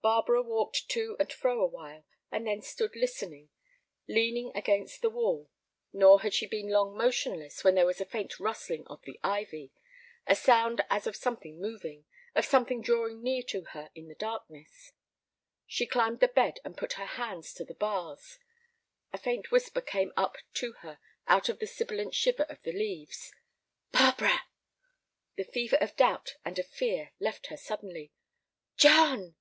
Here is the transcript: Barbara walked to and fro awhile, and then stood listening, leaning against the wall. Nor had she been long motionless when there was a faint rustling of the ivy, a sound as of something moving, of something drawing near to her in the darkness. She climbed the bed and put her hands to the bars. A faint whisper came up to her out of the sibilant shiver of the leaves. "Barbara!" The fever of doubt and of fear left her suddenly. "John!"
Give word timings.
Barbara 0.00 0.40
walked 0.42 0.88
to 0.88 1.16
and 1.20 1.30
fro 1.30 1.60
awhile, 1.60 2.02
and 2.32 2.46
then 2.46 2.62
stood 2.62 2.96
listening, 2.96 3.50
leaning 4.06 4.50
against 4.54 5.02
the 5.02 5.10
wall. 5.10 5.50
Nor 5.92 6.22
had 6.22 6.32
she 6.32 6.46
been 6.46 6.70
long 6.70 6.96
motionless 6.96 7.62
when 7.62 7.74
there 7.74 7.84
was 7.84 8.00
a 8.00 8.06
faint 8.06 8.40
rustling 8.40 8.86
of 8.86 9.02
the 9.02 9.20
ivy, 9.22 9.70
a 10.26 10.34
sound 10.34 10.80
as 10.88 11.06
of 11.06 11.14
something 11.14 11.60
moving, 11.60 12.06
of 12.34 12.46
something 12.46 12.80
drawing 12.80 13.22
near 13.22 13.42
to 13.42 13.64
her 13.74 13.90
in 13.94 14.08
the 14.08 14.14
darkness. 14.14 14.92
She 15.66 15.86
climbed 15.86 16.20
the 16.20 16.28
bed 16.28 16.58
and 16.64 16.74
put 16.74 16.94
her 16.94 17.04
hands 17.04 17.52
to 17.52 17.64
the 17.66 17.74
bars. 17.74 18.38
A 19.12 19.18
faint 19.18 19.50
whisper 19.50 19.82
came 19.82 20.14
up 20.16 20.38
to 20.54 20.72
her 20.80 20.98
out 21.26 21.50
of 21.50 21.58
the 21.58 21.66
sibilant 21.66 22.14
shiver 22.14 22.44
of 22.44 22.62
the 22.62 22.72
leaves. 22.72 23.34
"Barbara!" 23.92 24.44
The 25.36 25.44
fever 25.44 25.76
of 25.82 25.96
doubt 25.96 26.36
and 26.46 26.58
of 26.58 26.66
fear 26.66 27.12
left 27.20 27.48
her 27.48 27.58
suddenly. 27.58 28.10
"John!" 28.78 29.34